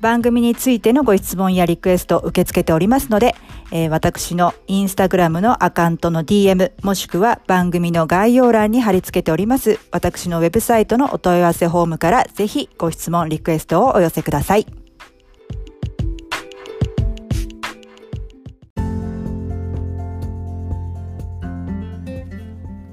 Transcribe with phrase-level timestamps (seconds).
[0.00, 3.34] 番組についてのご質問やリクエストを受け付けておりますので、
[3.70, 14.66] えー、私のインスタグラムのアカウントの DM もしくは番組の概要欄に貼り付けております私のウェブサイトのお問い合わせフォームからぜひご質問リクエストをお寄せください。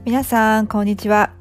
[0.07, 1.37] 皆さん、こんにちは。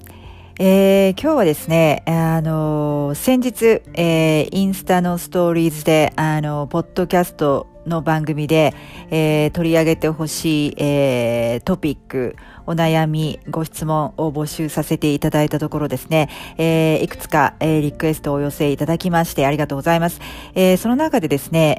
[0.59, 8.75] えー、今日はですね、あのー、先日、えー、インスタのストーリーズで、あのポッドキャストの番組で、
[9.11, 16.29] えー、取り上げてほしい、えー、トピック、お悩み、ご質問を募集させていただいたところですね、
[16.59, 20.21] えー、いくつか、えー、リクエストをお寄せいただきましてありがとうございます。
[20.55, 21.77] えー、その中でですね、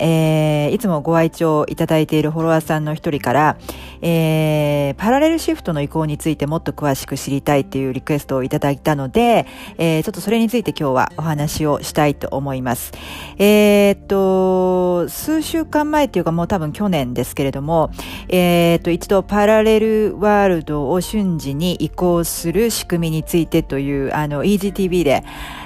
[0.69, 3.57] えー、いつもご愛聴いただいているフォロワーさんの一人から、
[4.01, 9.45] えー、パラレルシフトの移行についてもっと詳しく知りたいっていうリクエストをいただいたので、
[9.77, 12.93] えー、ちょっとそれについて今日はお話をしたいと思います。
[13.37, 17.91] えー、っと、数週間前っていうかもう多分去年ですけれども、
[18.29, 25.23] えー、っと、一度パラレルワールドを瞬時に移行する仕組みについてという、あの、EGTV で、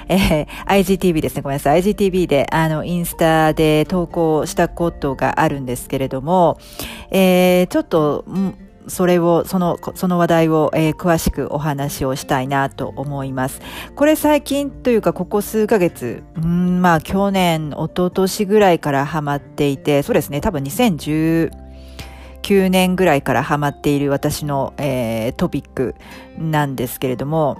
[0.08, 1.82] えー、IGTV ですね、ごめんなさい。
[1.82, 6.58] IGTV で、あの、インスタで投稿したことがあるんですけれども、
[7.10, 8.24] えー、ちょっと、
[8.88, 13.60] それを、その、その話題を、えー、詳しくお話をしたいなと思います。
[13.94, 21.50] これ最近というか、ここ数ヶ月、うん、まあ去年、一昨年ぐらいからハマっていて、そうですね、多分2010、
[22.42, 25.94] 9年ぐらいからハマっている私の、えー、トピック
[26.38, 27.56] なんですけれども、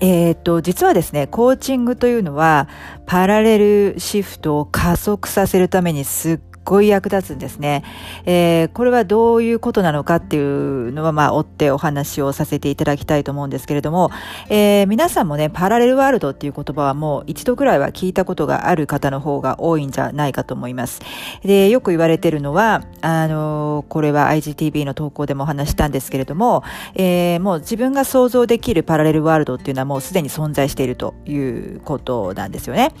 [0.00, 2.68] えっ、と、実はですね、コーチングというのは、
[3.06, 6.38] パラレルシフトを加速させるためにすっ
[6.70, 7.82] ごい役立つんですね。
[8.24, 14.10] えー、これはどういうことなのかっていうのは、まあ、追ってお話をさせていただきたいと思うんですけれども、
[14.48, 21.00] えー、皆さんもね、パラレルワールドっていう言葉はもう一度くらいは聞いたことがある方の方が多いんじゃないかと思います。
[21.42, 26.62] で、よく言われてるのは、あのー、これは IGTV の投稿でもお話したんですけれども、
[26.94, 32.92] えー、もう自分が想像できるパラレルワールドっていうのはもうすでに存在しているということなんですよね。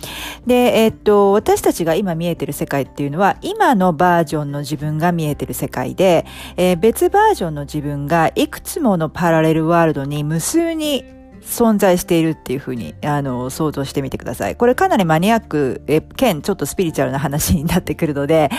[0.44, 6.24] で、えー、っと、私たちが今見えてる世界っていうのは、今今のバージョンの自分が見えてる世界で、
[6.56, 11.04] えー、別バージョンの自分がいくつものパラレルワールドに無数に
[11.42, 14.56] 存在しているっていうふうに、あの、想像してみてください。
[14.56, 18.50] これかなりマニアック、え、兼ちょっとスピリチュアルな話になってくるので、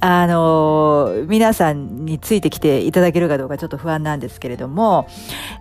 [0.00, 5.08] あの、皆さんについてきていただけるかどうかちょっと不安なんですけれども、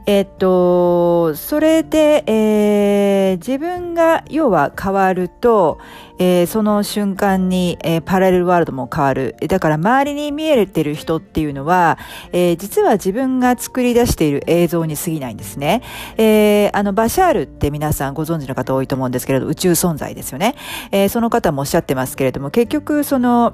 [0.06, 5.80] えっと、それで、えー、自分が要は変わると、
[6.20, 9.36] えー、その瞬間に、えー、パラレルワールドも変わる。
[9.48, 11.98] だから周りに見えてる人っていうのは、
[12.32, 15.82] えー、実は自分が作り出している映像に過ぎないんですね。
[16.18, 20.56] え、あの、バシャールって皆さんご存知の方多いと思うんですけれど、宇宙存在ですよね。
[20.92, 23.54] え、その方もおっしゃってますけれども、結局その、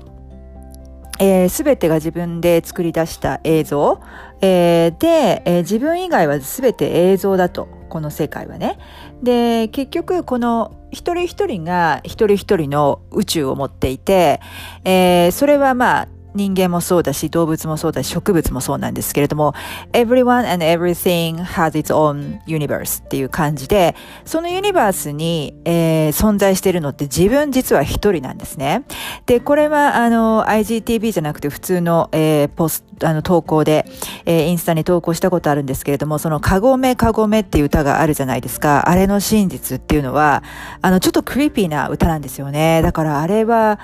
[1.19, 4.01] えー、全てが自分で作り出した映像、
[4.45, 8.77] えー、で、えー、自分以外は全て映像だと、この世界はね。
[9.21, 14.41] で、結局この一人一人が一人一人の宇宙を持っていて、
[14.83, 19.53] えー、それはまあ人間もそうだし、動物もそうだし、植物もそうなんですけれども、
[19.91, 23.95] everyone and everything has its own universe っていう感じで、
[24.25, 28.83] そのユニバースに、えー、存在しているのって自分実は一人なんですね。
[29.25, 33.85] で、これは、あの、IGTV じゃなくて普通の、えー、ポス、あの、投稿で、
[34.25, 38.89] えー、インスタに投稿したことあるんですけれども、その、かごめかごめっていう歌があるじゃないですか。
[38.89, 40.43] あれの真実っていうのは、
[40.81, 42.81] あの、ちょっとクリーピーな歌なんですよね。
[42.81, 43.79] だからあれは、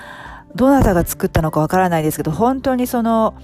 [0.55, 3.35] どなたが作ったのかわからないですけど、本当にその、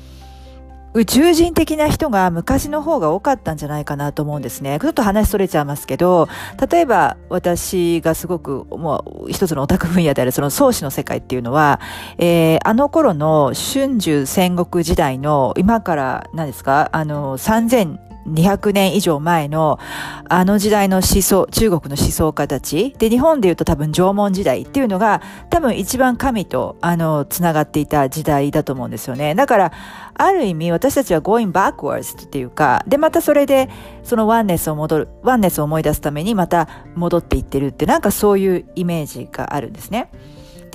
[0.96, 4.80] 宇宙人的な人が昔の方が多かったんじゃないかなと思うんですね。
[4.82, 6.30] ちょっと話それちゃいますけど、
[6.72, 11.82] 例えば私がすごくもう一つのオタク分野であるその創始の世界っていうのは、
[12.18, 19.80] えー、あの頃の春秋戦国時代の今から何ですかあの3000 200年以上前の
[20.28, 29.36] あの時代の思想、中国の思想家たち、で、日本で言うと多分縄文時代っていうのが多分一番神とあの、つながっていた時代だと思うんですよね。
[29.36, 29.72] だから、
[30.16, 33.70] ある意味私たちは going backwards っていうか、で、またそれで
[34.04, 40.10] そのワンネスを戻る、ワンネスを思い出すためにまた戻っていってるってなんかそういうイメージがあるんですね。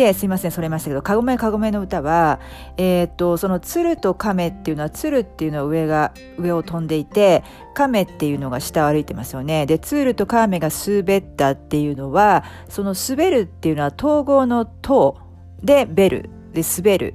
[0.00, 2.41] で、すいません、それましたけど、かごめかごめの歌は、
[2.79, 7.44] えっ、と、その鶴と亀っていうのは、鶴っていうのは上が、上を飛んでいて、
[7.75, 9.67] 亀っていうのが下を歩いてますよね。
[9.67, 15.19] で、鶴と亀が滑ったっていうのは、その滑るっていうのは統合の塔
[15.62, 17.14] でベル、で滑る。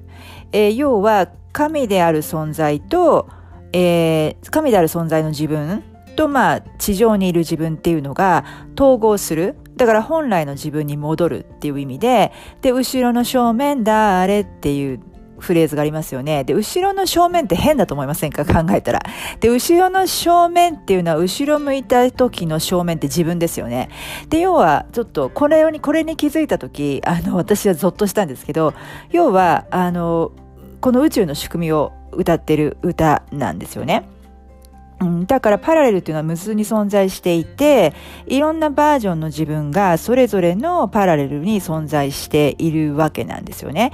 [0.51, 3.29] えー、要は、神である存在と、
[3.73, 5.83] えー、神である存在の自分
[6.15, 8.45] と、まあ、地上にいる自分っていうのが
[8.75, 9.55] 統合する。
[9.77, 12.31] だから本来の自分に戻るっていう意味で、
[12.61, 14.99] で、後ろの正面だ、あれっていう
[15.39, 16.43] フレーズがありますよね。
[16.43, 18.45] で、後ろの正面って変だと思いませんか？
[18.45, 19.01] 考えたら。
[19.39, 23.89] で、後ろの正面っていうのは、後ろ向いた時の正面って自分ですよね。
[24.29, 28.73] で、要は、ちょっと、これに、これに気づいた時、あの、私はゾッとしたんですけど、
[29.11, 30.31] 要は、あの、
[30.79, 34.07] この宇宙の仕組みを歌ってる歌なんですよね。
[35.01, 37.93] うん、だからパラレルっていうのは無数に存在していて、
[38.27, 43.91] いろんなバージョンの自分がそれぞれのパラレルに存在しているわけなんですよね。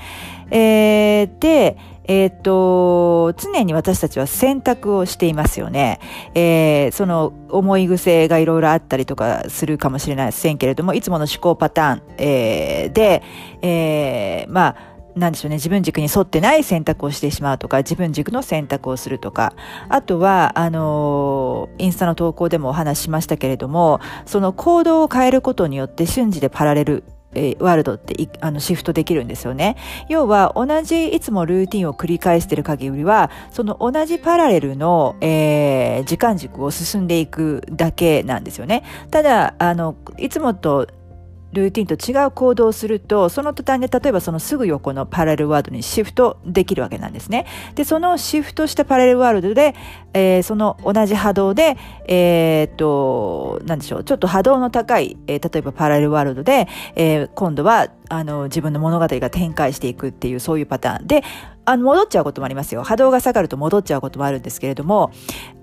[0.51, 5.99] えー、で、えっ、と、常に私たちは選択をしていますよね。
[6.35, 13.23] えー、その思い癖がいろいろあったりとかするかもしれないせんけれども、いつもの思考パターン、えー、で、
[13.61, 19.53] えー、まあ、なんでしょうね、自分軸に沿ってない選択をしてしまうとか、自分軸の選択をするとか、
[19.89, 27.03] あとは、あの、インスタの投稿でもお話ししましたけれども、その行動を変えることによって瞬時でパラレル
[27.33, 29.77] えワールドってあのシフトできるんですよね。
[30.09, 38.83] 要は同じいつもルーティンを繰り返している限りは、その同じパラレルの、えー、時間軸を進んでいくだけなんですよね。
[39.11, 40.87] ただ、あの、いつもと
[41.53, 47.45] ルーティンと違う行動をすると、その途端で例えばそのすぐ横のパラレルワールドにシフトできるわけなんですね。
[47.75, 49.75] で、そのシフトしたパラレルワールドで、
[50.13, 51.77] えー、その同じ波動で、
[52.07, 61.23] えー、っと、なんでしょう、ちょっと波動の高い、えー、例えばパラレルワールドで、え、今度は、あの、自分の物語が展開していくっていう、そういうパターンで、
[61.65, 62.83] あの、戻っちゃうこともありますよ。
[62.83, 65.11] 波動が下がると戻っちゃうこともあるんですけれども、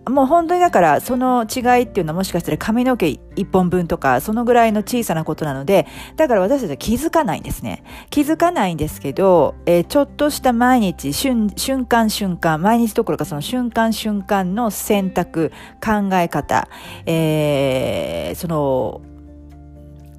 [0.08, 5.86] もう本当にだからその違いっていうのはもしかしたら髪の毛一本分とかそのぐらいの小さなことなので、
[6.16, 7.82] だから私たちは気づかないんですね。
[8.10, 15.52] 気づかないんですけど、えー、ちょっとした毎日瞬、瞬間瞬間、毎日どころかその瞬間瞬間の選択、
[15.84, 16.68] 考え方、
[17.06, 19.00] えー、その、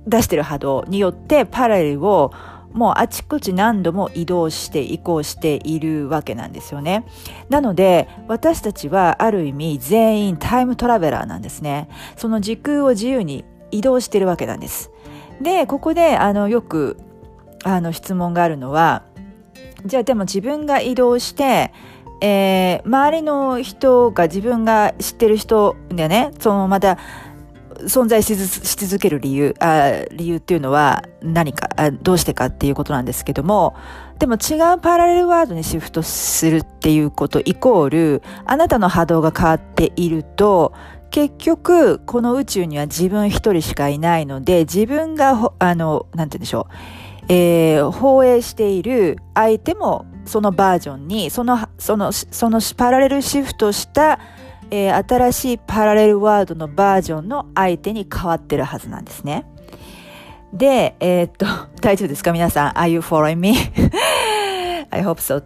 [0.07, 2.31] 出してる波動によってパラレルを
[2.73, 7.05] もうあちこち何度も移動して移行しているわけなんですよね。
[7.49, 11.89] なので私たちはある意味全員タイムトラベラーなんですね。
[12.15, 14.91] その時空を自由に移動してるわけなんです。
[15.41, 16.97] で、ここであのよく
[17.63, 19.03] あの質問があるのは、
[19.85, 21.71] じゃあでも自分が移動して、
[22.21, 26.97] えー、周りの人が自分が知ってる人でね、そのまた
[27.83, 33.75] 存在し続ける理由あ、理由っていうのは何かあ、どうしてかっていうことなんですけども、
[34.19, 40.73] でも違うパラレルワードにシフトするっていうことイコール、あなたの波動が変わっていると、
[41.11, 54.19] 結局、この宇宙には自分一人しかいないので、自分が、あの、なんて言うんでしょう、えー、放映している相手もそのバージョンに、その、その、そのパラレルシフトした
[54.71, 59.45] えー、新しいパラレルワードのバージョンの相手に変わってるはずなんですね。
[60.53, 61.45] で、えー、っと、
[61.81, 62.31] 大丈夫ですか？
[62.31, 63.55] 皆さん ?Are you following me?
[64.91, 65.43] I hope so.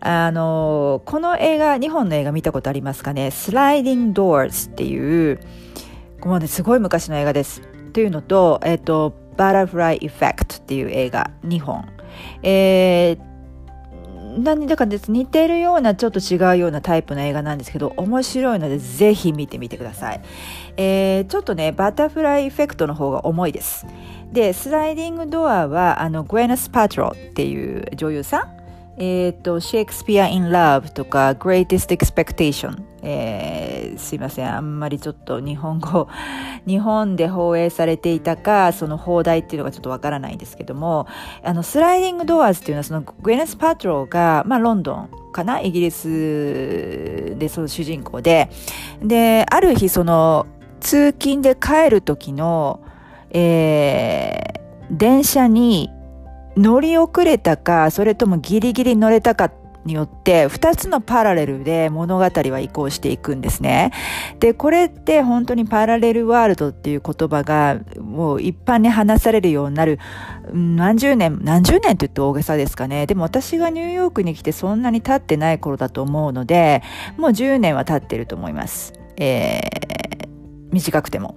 [0.00, 3.30] あの、この映画、日本の映画見たことありますかね？
[3.30, 5.40] スライディング・ドアーズっていう、
[6.24, 7.62] もうね、すごい昔の映画です。
[7.92, 11.84] というのと、えっ、と、バタフライ・エフェクトっていう映画、2本。
[12.42, 13.31] えー
[14.38, 20.20] 何だかです似てるようなちょっと違うようなタイプの映画なんですけど面白いのでぜひ見てみてください、
[20.76, 23.86] えー、ちょっとねバタフライエフェクトの方が重いです。
[24.32, 28.62] でスライディングドアはあのグウィネス・パルトロウっていう女優さん。
[28.98, 33.61] えっ、ー、と、 Shakespeare in Love とか、 Greatest Expectation、えー、
[34.02, 36.08] すいません、あんまりちょっと日本語、
[36.66, 41.06] 日本で放映されていたか、その放題っていうのがちょっとわからないんですけども、
[41.42, 45.60] あの、スライディング・ドアーズっていうのは、そのグエネス・パトローが、まあ、ロンドンかな？
[45.60, 48.50] イギリスでその主人公で、
[49.02, 50.46] で、ある日、その、
[50.80, 52.80] 通勤で帰る時の、
[53.30, 55.90] えー、電車に
[56.56, 59.50] 乗り遅れたか、それともギリギリ乗れたか
[59.84, 63.92] によって2つのパラレルで物語は移行していくんですね。
[64.40, 69.98] で、これって本当にパラレルワールドっていう言葉がもう一般に話されるようになる
[70.52, 73.06] 何十年、何十年って言って大げさですかね。
[73.06, 76.82] でも私がニューヨークに来てそんなに経ってない頃だと思うので、
[77.16, 78.92] もう10年は経ってると思います。
[79.16, 80.28] えー、
[80.72, 81.36] 短くても。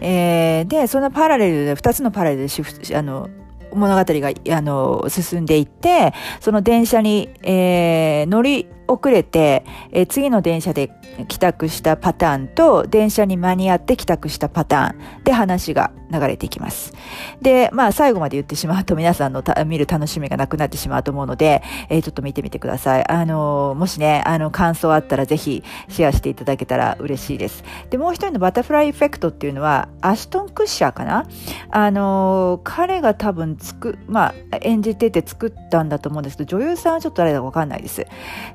[0.00, 3.28] えー、で、そのパラレルで、2つのパラレルでシフト、あの、
[3.74, 10.90] 物語が、あの、進んでいって、その電車に、えー、乗り遅れて、えー、次の電車で
[11.28, 16.94] 帰宅したパターンと、電車に間に合って帰宅したパターンで話が流れていきます。
[17.40, 23.10] で、まあ最後まで言ってしまうと皆さんの見る楽しみがなくなってしまうと思うので、えー、ちょっと見てみてください。
[23.10, 27.64] あの、もしね、あの、感想あったらぜひシェアしていただけたら嬉しいです。
[27.90, 31.26] で、もう一人のバタフライエフェクトっていうのは、アシュトン・クッシャーかな？
[31.70, 38.06] あの、彼が多分つく、まあ、演じてて作ったんだと思うんですけど、女優さんはちょっと誰だかわかんないです。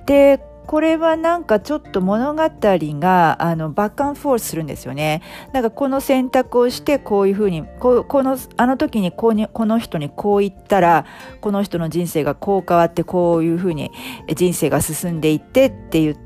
[0.06, 0.27] で、
[0.68, 5.22] これはなんかちょっと物語があのバックアンフォースするんですよね。
[5.54, 11.06] なんかこの選択をしてこういうふうにここのあの時にこうにこの人にこう言ったら
[11.40, 13.92] この人の人生がこう変わってこういうふうに
[14.36, 16.18] 人生が進んでいってっていう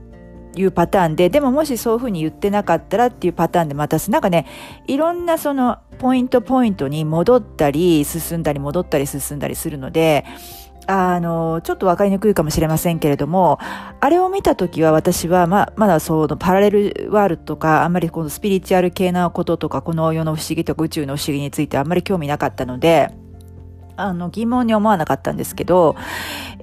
[0.56, 4.48] いうパターンででももしそういうふうに言ってなかったらっていうパターンでまたなんかね
[4.88, 10.26] いろんなそのポイントポイントに戻ったり進んだり戻ったり進んだりするので
[10.88, 13.60] あの、ちょっとわかりにくいかもしれませんけれども、
[14.00, 23.14] あれを見たときは私は、ま、まだそのパラレルワールドとか、あんまりこのスピリチュアル系なこととか、この世の不思議とか宇宙の不思議についてあんまり興味なかったので、
[23.96, 25.96] あの、疑問に思わなかったんですけど、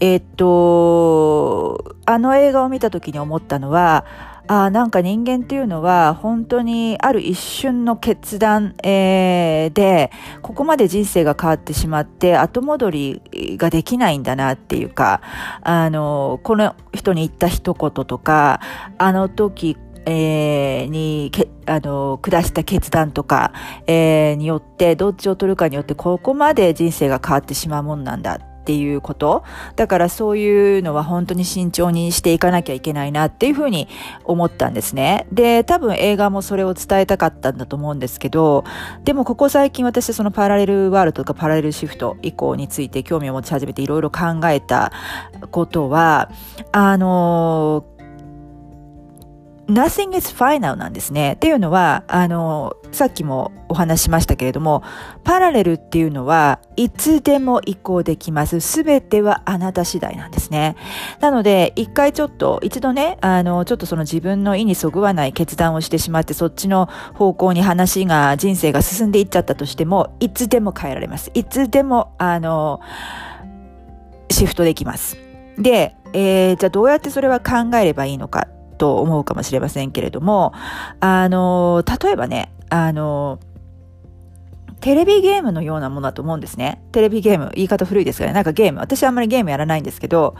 [0.00, 4.04] えっと、あの映画を見たときに思ったのは、
[4.48, 13.22] あなんか人間っていうのは本当にある一瞬の決断、えー、で、ここまで人生が変わってしまって後戻り
[13.58, 15.20] ができないんだなっていうか、
[15.62, 18.60] あの、この人に言った一言とか、
[18.96, 19.76] あの時、
[20.06, 23.52] えー、に、け、あの、下した決断とか、
[23.86, 29.44] えー、によって、どっちを取るかによって、ここまで人生が変わってしまうもんなんだっていうこと。
[29.76, 33.88] だからそういうのは本当に慎重にしていかなきゃいけないなっていうふうに
[34.24, 35.26] 思ったんですね。
[35.32, 38.64] で、多分映画もそれを伝えたかったんだと思うんですけど、
[39.04, 44.92] でもここ最近私そのパラレルワールドとかパラレルシフト以降について興味を持ち始めていろいろ考えた
[45.50, 46.30] ことは、
[46.70, 47.97] あのー
[49.68, 51.34] nothing is final なんですね。
[51.34, 54.82] っていうのは、あの、さっきもお話しましたけれども、
[55.24, 58.60] パラレルっていうのはいつでも移行できます。
[58.60, 60.76] すべてはあなた次第なんですね。
[61.20, 71.30] なので、一回ちょっと、一度ね、あの、ちょっとその自分の意にそぐわない決断をしてしまって、そっちの方向に話が、人生が進んでいっちゃったとしても、いつでも変えられます。
[71.34, 72.80] いつでも、あの、
[74.30, 75.18] シフトできます。
[75.58, 78.48] で、えー、じゃあどうやってそれは考えればいいのか
[78.78, 80.52] と思うかもしれませんけれども、
[81.00, 83.40] あの、例えばね、あの、
[84.80, 86.82] テレビゲームのようなものだと思うんですね。
[86.92, 88.34] テレビゲーム、言い方古いですからね。
[88.34, 90.36] なんかゲーム、私あんまりゲームやらないんですけど、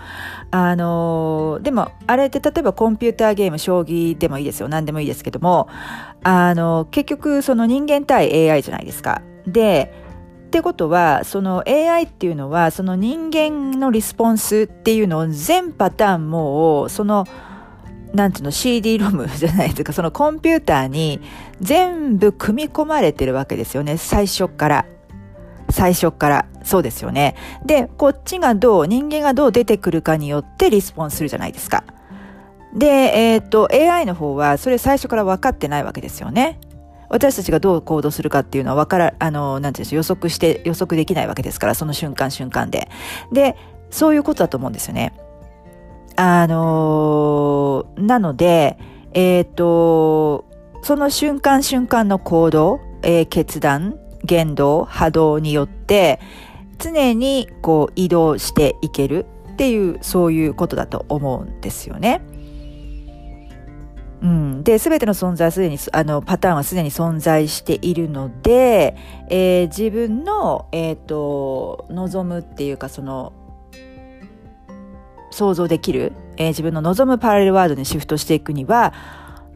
[0.52, 4.68] あのでも、あれって例えばコンピューターゲーム、将棋でもいいですよ。
[4.68, 5.68] 何でもいいですけども、
[6.22, 9.22] あの、結局その人間対 AI じゃないですか。
[9.46, 9.92] で、
[10.46, 17.26] ってことは、その AI っていうのは、その人間のリスポンスっていうのを全パターンもう、その、
[18.14, 21.20] なんていうの、CD ロム じゃないですか、そのコンピューターに
[21.60, 24.84] 全部組み込まれてるわけですよね、最初から。
[25.70, 26.46] 最初から。
[26.64, 27.34] そうですよね。
[27.64, 31.84] で、こっちがどう、人間がどう出てくるかによってリスポンスするじゃないですか。
[32.74, 36.58] で、えっ、と、AI の方はそれ最初から分かってないわけですよね。
[37.08, 42.88] 私たちがどう行動するかっていうのは分から、あの、なんていうんです予測して、予測できないわけですから、その瞬間瞬間で。
[43.32, 43.56] で、
[43.90, 45.14] そういうことだと思うんですよね。
[46.20, 48.76] あのー、なので、
[49.12, 50.46] えっ、ー、と、
[50.82, 56.18] その瞬間瞬間の行動、えー、決断、言動、波動によって、
[56.78, 62.20] 常にこう移動していけるっていう、そういうことだと思うんですよね。
[64.20, 68.96] うん、で、すべての存在すでに、あの、パターンはすでに存在しているので、
[69.28, 73.32] えー、自分の、えっ、ー、と、望むっていうか、その、
[75.38, 78.92] 想像できる、えー、自分の望むパラレルワールドにシフトしていくには、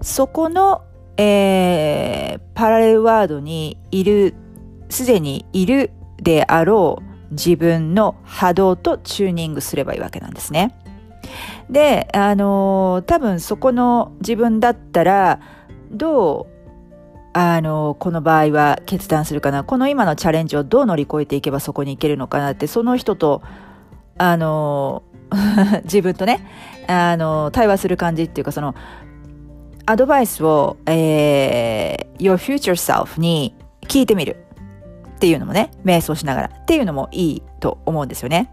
[0.00, 0.82] そこの、
[1.16, 4.34] えー、パラレルワールドにいる、
[4.88, 5.90] すでにいる
[6.22, 6.98] であろ
[7.30, 10.76] う自分の波動とチューニングすればいいわけなんですね。
[11.68, 15.40] で、あのー、多分そこの自分だったら、
[15.90, 16.52] どう、
[17.32, 19.64] あのー、この場合は決断するかな。
[19.64, 23.42] この今のチャレンジをどう乗り越えていけばそこに行けるのかなって、その人と、
[24.18, 25.12] あのー、
[25.84, 26.46] 自分とね、
[26.86, 28.74] あの対話する感じっていうか、その、
[29.86, 33.54] アドバイスを、えー、your future self に
[33.88, 34.36] 聞いてみる。
[35.22, 38.50] っていうのもね、瞑想しながらっていうのもいいと思うんですよね。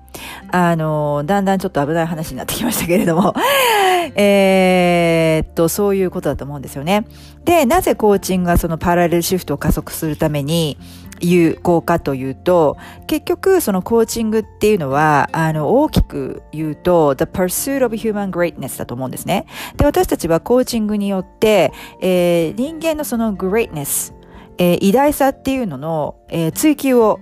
[0.52, 3.34] あの、だんだんちょっと危ない話になってきましたけれども、
[4.16, 7.08] えっと、そういうことだと思うんですよね。
[7.44, 10.78] で、なぜコーチングがそのパラレルシフトを加速するために
[11.22, 19.46] 有効かというと、結局そのコーチングっていうのは、あの、大きく言うと、the pursuit of human greatness だと思うんですね。
[19.78, 21.72] で、私たちはコーチングによって、
[22.02, 24.14] えー、人間のその greatness、
[24.58, 27.20] えー、偉大さっていうのの、えー、追求を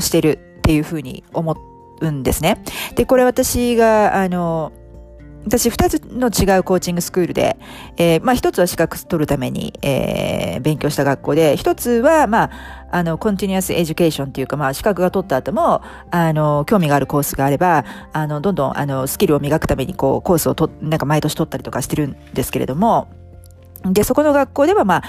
[0.00, 1.56] してるっていうふうに思
[2.00, 2.62] うんですね。
[2.96, 4.72] で、これ私が、あの、
[5.44, 7.56] 私二つの違うコーチングスクールで、
[7.96, 12.50] えー、まあ一つは資格取るために、えー、勉強した学校で、一つは、まあ、
[12.90, 23.08] あの、 continuous education っていうか、まあ資格が取った後も、あの、興味があるコースがあれば、あの、どんどん、あの、スキルを磨くために、こう、コースをと、なんか毎年取ったりとかしてるんですけれども、
[23.84, 25.02] で、そこの学校では、まあ、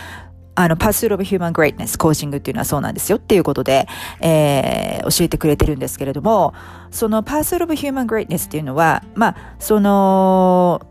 [0.55, 3.87] あの、 pursuit of human greatness、コーチングっていうのはそうなんですよっていうことで、
[4.19, 6.53] えー、教えてくれてるんですけれども、
[6.91, 10.81] そのパスルオブヒューマングレイトネスっていうのは、まあ、その、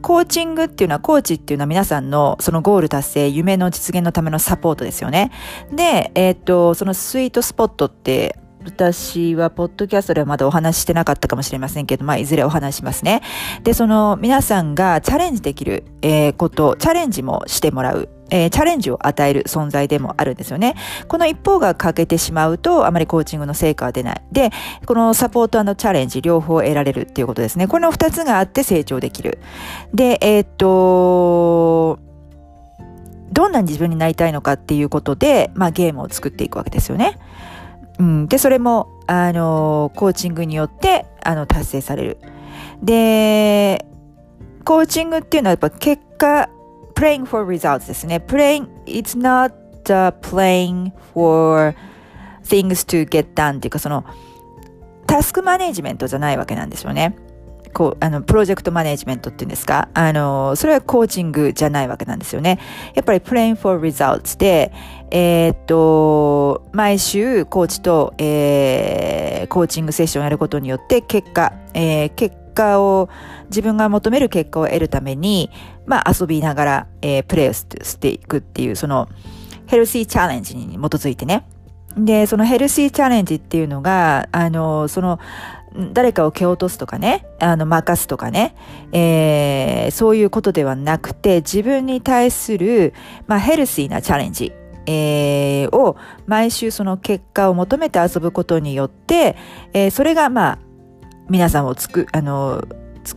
[0.00, 5.30] コーチングっていうのは、コーチっていうのは皆さんのそのゴール達成、夢の実現のためのサポートですよね。
[5.72, 13.22] で、えー、っと、そのスイートスポットって私はポッドキャストではまだお話ししてなかったかもしれませんけど、まあ、いずれお話しますね。
[13.62, 18.08] で、その皆さんがチャレンジできる、えー、こと、チャレンジもしてもらう。
[18.32, 20.74] えー、チャレンジを与える存在でもあるんですよね。
[21.06, 24.22] この一方が欠けてしまうと、あまりコーチングの成果は出ない。
[24.32, 24.50] で、
[24.86, 27.68] このサポートチャレンジ両方得られるっていうことですね。
[27.68, 29.38] この二つがあって成長できる。
[29.92, 31.98] で、えー、っと、
[33.32, 37.18] どんな自分になりたいのかっていうことで、まあゲームを作っていくわけですよね。
[37.98, 38.28] うん。
[38.28, 42.18] で、それも、あの、コーチングによって、あの、達成される。
[42.82, 43.84] で、
[44.64, 46.48] コーチングっていうのはやっぱ結果
[46.94, 48.16] playing for results ですね。
[48.16, 49.52] playing, it's not、
[49.84, 51.74] uh, playing for
[52.44, 54.04] things to get done っていうかその
[55.06, 57.16] タスクマネジメントじゃないわけなんですよね。
[57.74, 59.88] こう、あの、プロジェクトマネジメントっていうんですか？
[59.94, 62.58] あの、それはコーチングじゃないわけなんですよね。
[62.94, 64.72] やっぱり playing for results で、
[65.10, 73.08] えー、っと、毎週コーチと、えー、コーチングセッションをやることによって結果、えー、結果を、
[73.46, 75.50] 自分が求める結果を得るために、
[75.86, 77.66] まあ遊びながら、えー、プレイをし
[77.98, 79.08] ていくっていう、その、
[79.66, 81.46] ヘルシーチャレンジに基づいてね。
[81.96, 85.18] で、そのヘルシーチャレンジっていうのが、あの、その、
[85.92, 88.54] 誰かを蹴落とすとかね、あの、任すとかね、
[88.92, 92.92] えー、そういうことではなくて、自分に対する、
[93.26, 94.52] まあ、ヘルシーなチャレンジ、
[94.86, 99.36] えー、を毎週その結果を求めて遊ぶことによって、
[99.72, 100.58] えー、それがまあ、
[101.30, 102.62] 皆さんをつく、あの、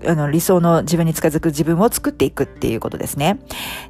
[0.05, 3.39] あの理想の自分に近づく自分を作っていくっていうことですね。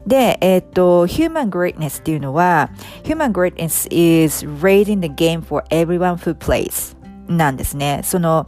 [0.05, 2.69] で、えっ、と、human greatness っていうのは、
[3.03, 6.95] human greatness is raising the game for everyone who plays
[7.27, 8.01] なんですね。
[8.03, 8.47] その、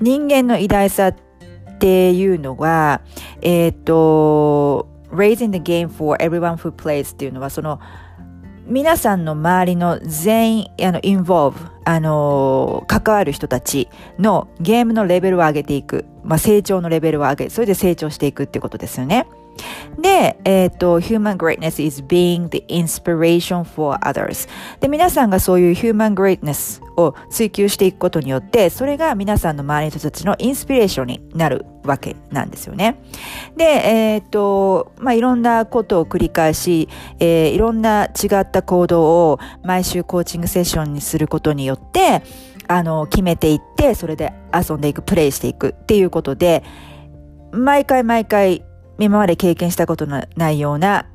[0.00, 1.14] 人間の偉大さっ
[1.78, 3.00] ていうのは、
[3.42, 7.80] えっ、と、raising the game for everyone who plays っていうのは、その、
[8.66, 16.04] 皆さんの周りの全員、あの、インボーブ、あの、関わる人たちのゲームのレベルを上げていく。
[16.22, 19.26] まあ、成長のレベルを上げ、それで成長していくっていうことですよね。
[19.98, 24.48] で、えっ、ー、と、human greatness is being the inspiration for others.
[24.80, 33.02] で、皆さんがそういう human greatness を追求していくことによって、それが皆さんの周りの人たちのインスピレーションになるわけなんですよね。
[33.56, 36.88] で、えっ、ー、と、まあ、いろんなことを繰り返し、
[37.18, 42.22] えー、いろんな違った行動を毎週コーチングセッションにすることによって、
[42.68, 46.62] あの、決めていって、それで遊んでいく、プレイしていくっていうことで、
[47.52, 48.64] 毎回毎回
[48.98, 51.06] 今まで経験したことのないような、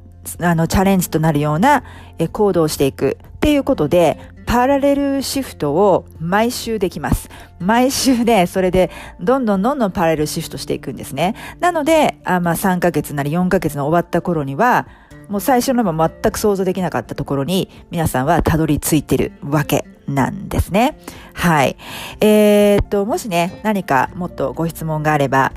[0.42, 1.84] あの、チャレンジとなるような
[2.18, 7.30] え行動をしていくっていうことで、パラレルシフトを毎週できます。
[7.60, 11.36] 毎週で、それで、どんどんどんどんパラレルシフトしていくんですね。
[11.60, 14.88] なので、あまあ3ヶ月なり4ヶ月の終わった頃には、
[15.28, 20.98] もう最初のも全く想像できなかったところに皆さんはたどり着いてるわけなんですね。
[21.34, 21.76] はい。
[22.22, 25.52] えー、っと、もしね、何かもっとご質問があれば、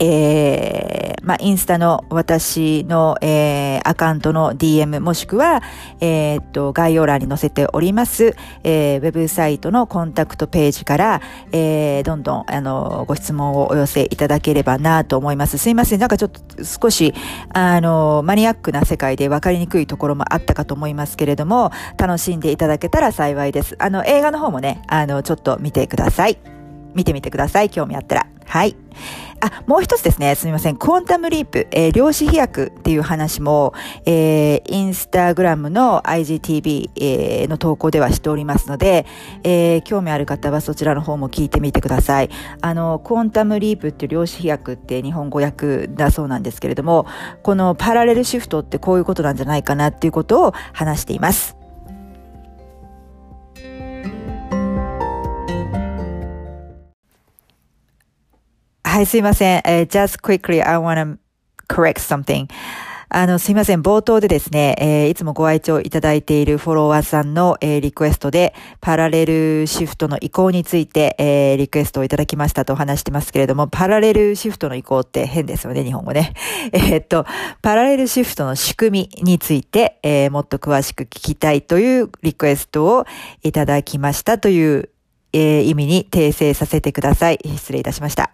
[0.00, 5.62] えー、まあ、インスタの私の、えー、アカウントの DM もしくは、
[6.00, 11.20] えー、っと、概要欄に載せております、えー、ウェブサイトのコンタクトページから、
[11.52, 15.58] えー、どんどん、あの、ご質問をお寄せいただければなと思います。
[15.58, 16.00] すいません。
[16.00, 17.14] なんかちょっと少し、
[17.52, 23.76] あの、マニアックな世界で分かりにくいところもあったかと思いますけれども、楽しんでいただけたら幸いです。
[23.78, 26.57] あの、映画の方もね、あの、ちょっと見てください。
[26.94, 27.70] 見てみてください。
[27.70, 28.26] 興味あったら。
[28.46, 28.76] はい。
[29.40, 30.34] あ、もう一つですね。
[30.34, 30.76] すみません。
[30.76, 33.72] クォンタムリープ、えー、量子飛躍っていう話も、
[34.04, 39.06] えー、インスタグラムの IGTV、えー、の投稿ではしておりますので、
[39.44, 42.30] えー、興味ある方はそちらの方も聞いてみてください。
[42.60, 47.06] あの、クォンタムリープっていう量子飛躍って日本語訳だそうなんですけれども、
[47.42, 51.57] このパラレルシフトってこういうことなんじゃないかなっていうことを話しています。
[58.88, 59.62] はい、すいません。
[59.66, 61.18] えー、just quickly, I wanna
[61.68, 62.48] correct something.
[63.10, 63.82] あの、すいません。
[63.82, 76.32] 冒頭でですね、えー、いつもご愛聴いただいているフォロワーさんの、えー、リクエストで、パラレルシフトの移行について、えー、リクエストをいただきましたとお話してますけれども、パラレルシフトの移行って変ですよね、日本語ね。
[76.72, 77.26] えっと、
[77.60, 83.04] パラレルシフトの仕組みについて、えー、もっと詳しく聞きたいというリクエストを
[83.42, 84.88] いただきましたという、
[85.34, 87.38] えー、意味に訂正させてください。
[87.44, 88.30] 失礼いたしました。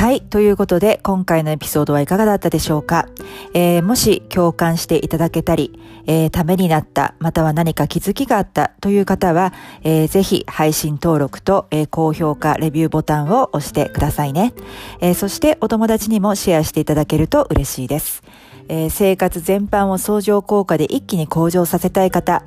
[0.00, 0.22] はい。
[0.22, 3.06] ということで、今回のエピソードはいかがだったでしょうか、
[3.52, 9.52] えー、もし共感していただけたり、えー、ためになった、または何か気づきがあったという方は、
[9.84, 14.54] えー、ぜひ配信登録と、えー、高評価、レビューボタンを押してくださいね。
[15.00, 18.22] えー、そしてお友達にもシェアしていただけると嬉しいです。
[18.72, 22.44] えー、生活全般を相乗効果で一気に向上させたい方、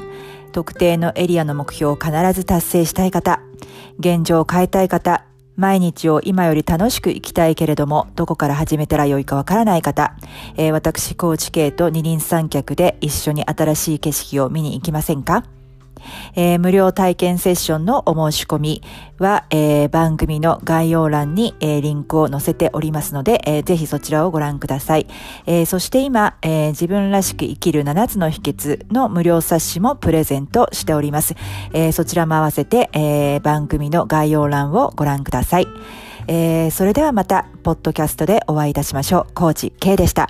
[0.53, 3.41] 特定のエリアの目標を必ず達成したい方、
[3.99, 5.25] 現状を変えたい方、
[5.57, 10.15] 毎日を今より楽しく生きたいけれども、どこから始めたらよいかわからない方、
[10.55, 15.43] えー、私、高知系と二輪三脚で一緒に新しい景色を見に行きませんか？
[16.35, 18.83] えー、無料体験セッションのお申し込み
[19.19, 25.07] は、えー、番組の概要欄に、えー、リンクを載せておりますので、えー、ぜひそちらをご覧ください。
[25.45, 31.35] え、そして今、え、自分らしく生きる7つの秘訣の無料冊子もプレゼントしております。
[31.73, 35.67] え、そちらも合わせて、え、番組の概要欄をご覧ください。
[36.27, 39.33] え、それではまた、ポッドキャストでお会いいたしましょう。
[39.33, 40.29] コーチ K でした。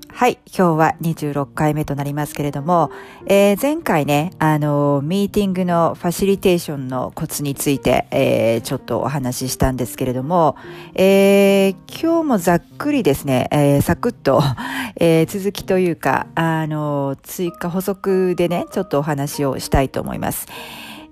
[0.13, 2.91] はい、今日は26回目となりますけれども、
[3.25, 10.57] えー、前回ね、あの、ミーティングのファシリテーションのコツについて、えー、ちょっとお話ししたんですけれども、
[10.93, 14.43] えー、今日もざっくりですね、えー、サクッと、
[14.99, 20.47] えー、続きというか、あの、追加補足でね、ちょっとお話をしたいと思います。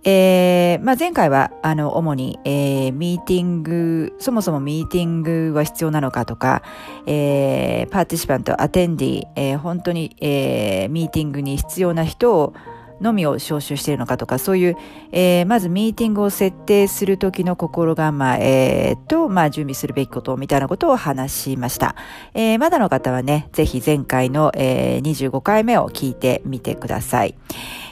[0.04, 6.64] えー、まあ、前回は、あの、主に、えー、ミーティング、そもそもミーティングは必要なのかとか、
[7.06, 12.54] えー、 participant、attendee、えー、本当に、えー、ミーティングに必要な人を、
[13.02, 14.78] のみを招集しているのかとか、そういう、
[15.12, 21.96] えー、まずミーティングを設定するときの心構えと、まあ、準備するべきことみたいなことを話しました。
[22.34, 27.36] えー、まだの方はね、ぜひ前回の、えー、25回目を聞いてみてください。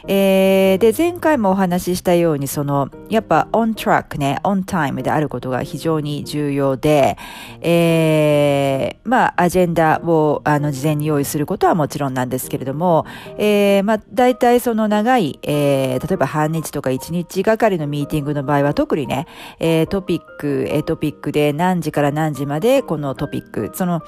[0.08, 7.18] えー、で、前回もお話ししたように、その、やっぱ on track ね、on time であることが非常に重要で、
[7.62, 13.06] えー、まあ、アジェンダを、あの、事前に用意することはもちろんなんですけれども、
[13.38, 19.28] えー、まあ、大体その長い、えー、例えば半日とか一日がかりのミーティングの場合は特にね、
[19.60, 24.02] えー、トピック、えー、トピックで何時から何時までこのトピック、その、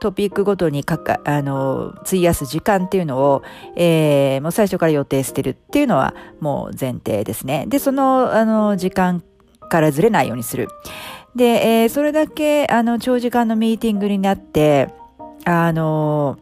[0.00, 3.42] トピックごとにかか、あの、費やす時間っていうのを、
[3.76, 7.66] えー、もう最初から予定してるっていうのはもう前提ですね。
[7.68, 9.22] で、その、あの、時間
[9.68, 10.68] からずれないようにする。
[11.34, 14.88] で、えー、それだけ、あの、長時間のミーティングになって、
[15.44, 16.38] あの、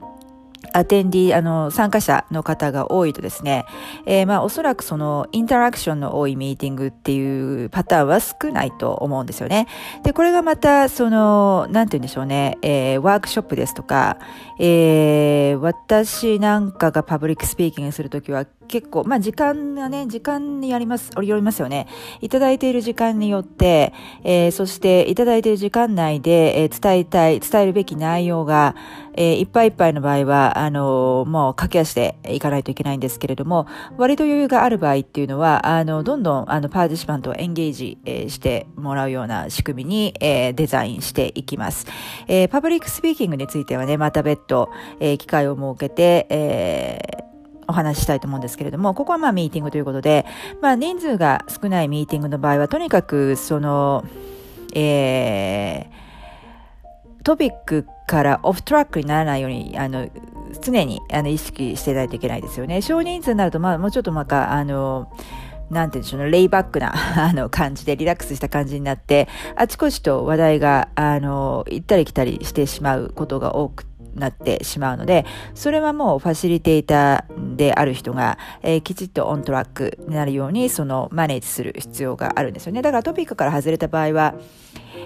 [0.75, 3.65] attendee、あの、参加者の方が多いとですね、
[4.07, 9.69] えー、まあ、おそらくその、インタラクションの多いミーティングっていうパターンは少ないと思うんですよね。
[10.03, 14.19] で、これがまた、その、なんて言うんでしょうね、えー、ワークショップですとか、
[14.59, 21.87] えー、私なんかが public speaking するときは結構、まあ時間がね、時間にやります、よりますよね。
[22.21, 28.75] いただいている時間によって、えー、そしていただいている時間内で、えー、伝えたい、伝えるべき内容が、
[29.17, 41.87] えー、いっぱいいっぱいの場合は、あの、もう駆け足でいかないといけないんですけれども、割と余裕がある場合っていうのは、あの、どんどん、あの、 participant を engage、えー、してもらうような仕組みに、えー、デザインしていきます。
[42.27, 44.69] えー、 public speaking についてはね、また別途、
[45.01, 47.24] えー、機会を設けて、えー、
[47.69, 50.27] お話ししたいと思うんですけれども、ここはまあミーティングということで、
[50.61, 54.05] まあ人数が少ないミーティングの場合は、とにかくその、
[54.75, 60.09] えー、トピックからオフトラックにならないように、あの、
[60.61, 62.83] 常にあの意識してないといけないですよね。
[62.83, 65.11] 少人数になると、まあもうちょっとまた、あの、
[65.71, 66.93] なんて言うんでしょうね、レイバックな、
[67.29, 75.25] あの、感じで、リラックスした感じになって、あちこちと話題が、あの、行ったり来たりしてしまうことが多くてなってしまうので、
[75.55, 82.83] それはもうファシリテーターである人が、えー、きちっとオントラックになるように、そのマネージする必要があるんですよね。
[82.83, 84.35] だからトピックから外れた場合は、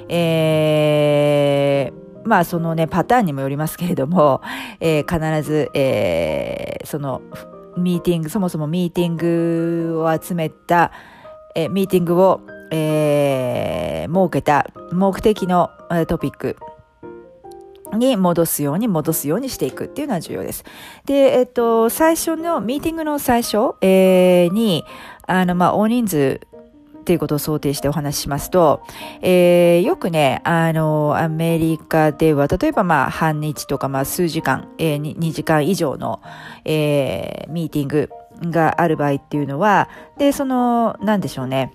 [0.08, 4.40] えー、まあそのね、パターンにもよりますけれども、
[4.80, 7.22] えー、必ず、えー、その、
[7.76, 10.90] ミーティング、そもそもミーティングを集めた、
[11.54, 12.40] えー、ミーティングを、
[12.70, 15.70] えー、設けた目的の
[16.06, 16.56] トピック
[17.94, 20.64] に戻すように戻すようにしていくっていうのは重要です。
[21.04, 24.84] で、えっと、最初の、ミーティングの最初、えー、に、
[25.26, 26.40] あの、まあ、大人数
[27.00, 28.82] っていうことを想定してお話ししますと、
[29.22, 36.20] えー、よくね、あの、アメリカでは、例えばまあ、半日とかまあ、数時間、えー、2時間以上の、
[36.66, 38.10] えー、ミーティング
[38.42, 41.72] がある場合っていうのは、で、その、なんでしょうね、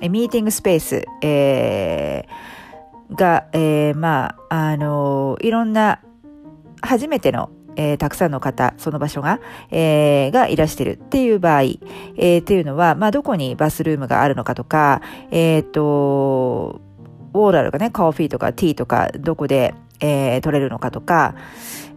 [0.00, 2.55] ミーティングスペース、えー、
[3.10, 6.00] が、えー、まあ、あのいろんな、
[6.82, 9.40] 初めての、えー、たくさんの方、その場所が、
[9.70, 16.80] えー、がいらしてるっていう場合、えー、っていうのは、まあ、どこにバスルームがあるのかとか、えっ、ー、と、
[17.34, 21.34] ウォーラルがね、コーヒーとかティーとか、どこで、えー、取れるのかとか、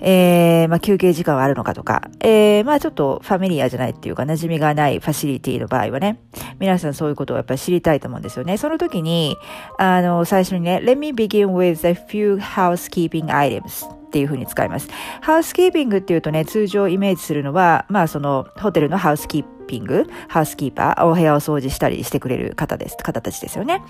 [0.01, 6.19] えー、まあ、休憩時間はあるのかとか、えー、まあ、ちょっとファミリアじゃないっていうか、馴染みがないファシリティの場合はね、
[6.59, 8.57] 皆さんそういうことをやっぱり知りたいと思うんですよね。
[8.57, 9.37] その時に、
[9.77, 14.89] あの、最初にね、let me begin with a few housekeeping items っていうふうに使います。
[15.21, 23.83] ハウスキーピングっていうとね、通常イメージするのは、まあ、その、ホテルのハウスキーピング、ハウスキーパー、お部屋を掃除したりしてくれる方です、方たちですよね。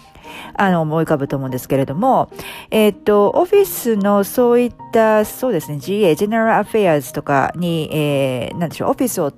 [0.55, 2.29] あの、思い浮かぶと思うんですけれども、
[2.69, 9.32] えっ、と、オフィスのそういった、そうですね、GA、General Affairs とかに、えー、なんでしょう、オフィスを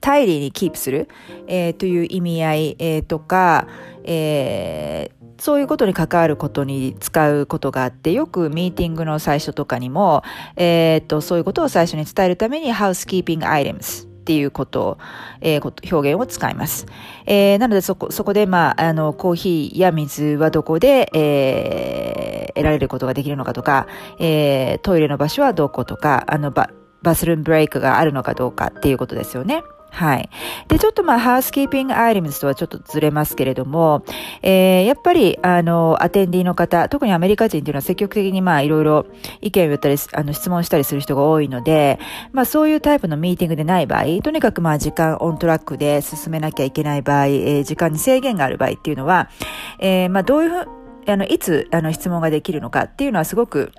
[0.00, 1.08] タイリーにキープする、
[1.46, 3.66] えー、という意味合い、えー、とか、
[4.06, 10.22] えー、そういうことに関わることに使うことがあって、よくミーティングの最初とかにも、
[10.56, 14.98] えー、っと、そういうことを最初に伝えるために、housekeeping items っていうことを、
[15.40, 16.86] えー、表現を使います。
[17.26, 23.86] えー、なのでそこ、そこで、まあ、あの、コーヒーや水はどこで、えー、得られることができるのかとか、
[24.18, 26.70] えー、トイレの場所はどことか、あの、バ、
[27.02, 29.62] バスルームブレイクがあるのかどうかっていうことですよね。
[29.96, 30.28] はい。
[30.68, 34.04] で、ちょっとまあ、ハウスキーピングアイテムズとはちょっとずれますけれども、
[34.42, 39.06] えー、やっぱり、あの、アテンディーの方、特にアメリカ人っていうのは積極的にまあ、いろいろ
[39.40, 41.98] 意見を言ったり、あの、質問したりする人が多いので、
[42.32, 49.30] まあ、そういうタイプのミーティングでない場合、とにかくまあ、時間オントラックで進めなきゃいけない場合、えー、時間に制限がある場合っていうのは、
[49.78, 50.66] えー、まあ、どういうふう、
[51.06, 53.72] あの、いつ、あの、質問ができるのかっていうのはすごく、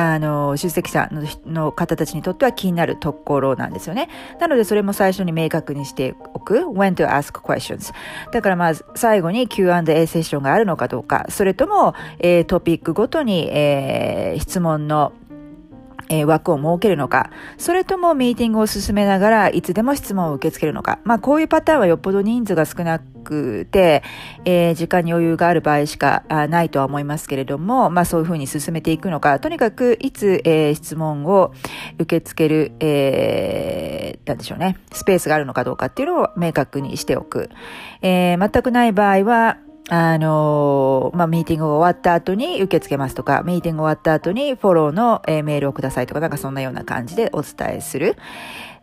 [0.00, 1.08] あの、出席者
[1.44, 4.08] の方たちにとっては気になるところなんですよね。
[4.38, 6.58] なのでそれも最初に明確にしておく。
[6.58, 7.92] when to ask questions.
[8.30, 15.12] だからまあ最後に Q&A セッションがあるのかどうか、それとも、えー、トピックごとに、えー、質問の
[16.08, 20.98] え、枠を設けるのか、それともミーティングを進めながらいつでも質問を受け付けるのか。
[21.04, 24.02] まあこういうパターンはよっぽど人数が少なくて、
[24.44, 31.52] えー、時間に余裕がある場合しかないとは思いますけれども、まあそういうふうに進めていくのか、とにかくいつ、えー、質問を
[31.98, 37.50] 受け付ける、えー、なんでしょうね、スペースがあるのかどうかっていうのを明確にしておく。
[38.00, 39.58] えー、全くない場合は、
[39.90, 48.16] あのまあ、ミーティングが終わった後に受け付けますとか、ミーティング終わった後にフォローの、えー、メールをくださいとか、なんかそんなような感じでお伝えする。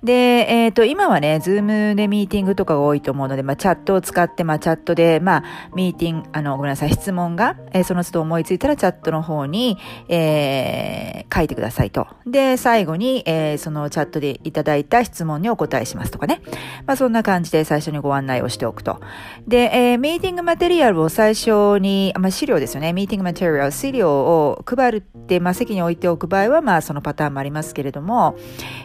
[0.05, 5.43] で、えっ、ー、と、今はね、ズームでミーティングとかが多いと思うので、まあ、チャットを使って、まあ、チャットで、まあ、
[5.75, 12.05] ミーティング、あの、ごめんなさい、質問が、えー、その都度思いついたら、チャットの方に、えー、書いてくださいと。
[12.27, 16.39] で、最後に、えー、そのチャットでいただいた質問にお答えしますとかね。
[16.85, 19.01] まあ、そんな感じで最初にご案内をしておくと。
[19.47, 22.93] で、えー、ミーティングマテリアルを最初に、まあ、資料ですよね。
[22.93, 28.37] ミーティングマテリアル、資料を配るって、まあ、席に置いておく場合は、まあ、そのパターンもありますけれども、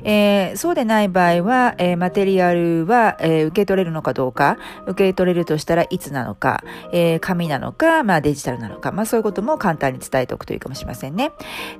[0.02, 11.32] えー、そうでない場合は、えー、マテリアルは、えー、受け取れるのかどうか、受け取れるとしたらいつなのか、えー、紙なのか、まあ、デジタルなのか、まあ、そういうことも簡単に伝えておくといいかもしれませんね。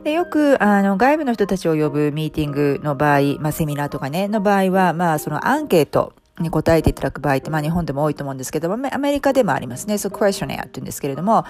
[0.05, 6.13] でよく、あの、外部の人たちを呼ぶミーティングの場合、まあ、セミナーとかね、の場合は、まあ、そのアンケート、
[6.43, 9.99] に答えていただく場合って、まあ日本でも多いと思うんですけども、アメリカでもありますね。
[9.99, 11.45] そう、クエスチョネアって言うんですけれども、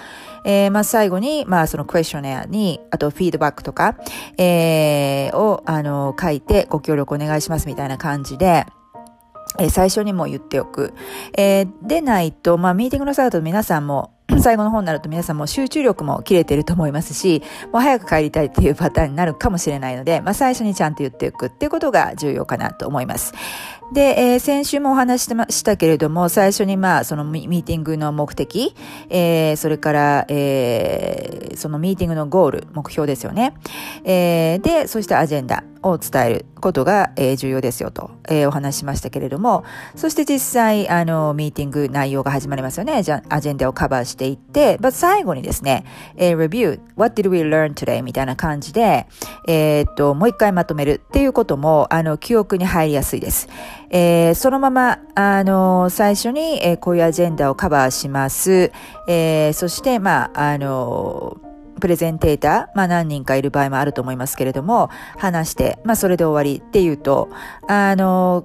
[0.44, 3.96] えー、まあ最後に、まあそのクエスチョネアに、あとフィードバックとか、
[4.38, 8.66] えー、を、あの、書いてご協力お願いしますみたいな感じで、
[9.59, 10.94] えー、最初にも言っておく。
[11.37, 23.35] えー、でないと、まあミーティングの際だと皆さんも、 最後の方になると皆さんも集中力も切れてると思いますし、もう早く帰りたいっていうパターンになるかもしれないので、まあ最初にちゃんと言っておくっていうことが重要かなと思います。
[23.92, 28.74] で、えー、先週もお話してましたけれども、最初にまあ、そのミーティングの目的、
[29.09, 33.55] えー、それから、えー、そのミーティングのゴール、目標ですよね。
[34.05, 39.64] えー、で、そしてアジェンダを伝えることが、えー、重要ですよと、えー、お話しましたけれども、
[39.96, 43.03] そして実際、あの、ミーティング内容が始まりますよね。
[43.03, 45.85] じゃアジェンダをカバーしていって、ま最後にですね、
[46.16, 48.03] えー、review, what did we learn today?
[48.03, 49.07] みたいな感じで、
[49.48, 53.48] えー、っと、もう一回まとめるっていうことも、あの、記憶に入りやすいです。
[53.90, 58.72] えー、そのまま、あの、最初に、えー、こういうアジェンダをカバーします。
[59.09, 61.38] えー、そして、まあ、あの、
[61.81, 67.31] プレゼンテーター、まあ何人かいる場合もあると思いますけれども、話して、まあそれで終わりっていうと、
[67.66, 68.44] あの、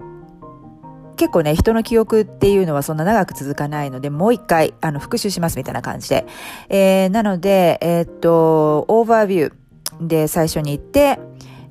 [1.18, 6.26] 結構ね、人の記憶っていうのはそんな長く続かないので、もう一回、あの、復習しますみたいな感じで。
[6.70, 11.20] えー、なので、えー、っと、オーバービューで最初に言って、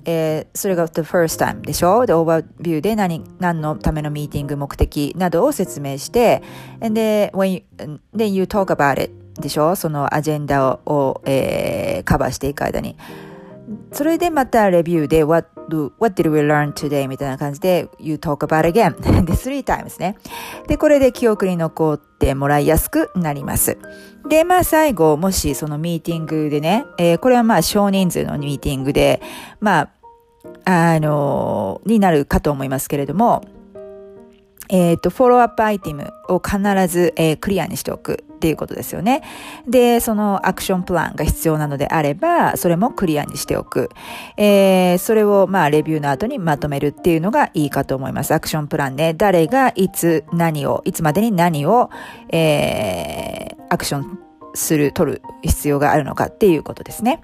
[0.04, 2.06] えー、それが the first time でしょ？
[2.06, 6.42] で、オーバービューで何、何のためのミーティング目的などを説明して、
[6.80, 7.62] で、when you,
[8.14, 9.76] then you talk about it でしょ？
[9.76, 12.96] そのアジェンダを、えー、カバーしていく間に。
[13.92, 17.08] それでまたレビューで what, do, what did we learn today?
[17.08, 20.16] みたいな感じで you talk about again で3 times ね。
[20.66, 23.78] で、これで記憶に残ってもらいやすくなります。
[24.28, 29.22] で、まあ最後、もしそのミーティングでね、えー、これはまあ少人数のミーティングで、
[29.60, 29.88] まあ
[30.64, 33.44] あの、になるかと思いますけれども、
[34.68, 39.22] えっ、ー、と、フォローアップアイテムを必ず、えー、クリアにしておくっていうことですよね。
[39.68, 43.90] で、そのアクションプランが必要なのであれば、それもクリアにしておく。
[44.36, 48.32] えー、それを、まあ、レビューの後にまとめるっていうのがいいかと思います。
[48.32, 49.14] アクションプランね。
[49.14, 51.90] 誰がいつ何を、いつまでに何を、
[52.30, 54.18] えー、アクション
[54.54, 57.22] する、取る必要があるのかっていうことですね。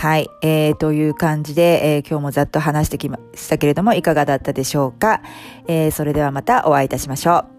[0.00, 0.30] はい。
[0.42, 5.22] えー、という感じで、えー、今日もざっと話してきましたけれども、いかがだったでしょうか？
[5.66, 7.57] えー、それではまたお会いいたしましょう。